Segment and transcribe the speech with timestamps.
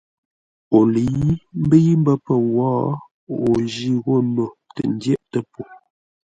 [0.77, 1.29] O lə̌i
[1.63, 2.69] mbə́i mbə́ pə̂ wǒ,
[3.47, 5.61] o jî ghô no tə ndyə́tə́ po.